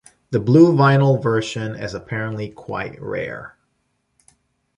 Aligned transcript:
The 0.31 0.39
blue 0.39 0.73
vinyl 0.73 1.21
version 1.21 1.75
is 1.75 1.93
apparently 1.93 2.49
quite 2.49 2.99
rare. 2.99 3.55